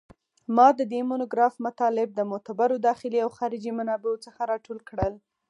ما 0.55 0.67
د 0.79 0.81
دې 0.91 1.01
مونوګراف 1.09 1.53
مطالب 1.65 2.07
د 2.13 2.19
معتبرو 2.31 2.83
داخلي 2.87 3.19
او 3.25 3.29
خارجي 3.37 3.71
منابعو 3.79 4.21
څخه 4.25 4.39
راټول 4.51 4.79
کړل 4.89 5.13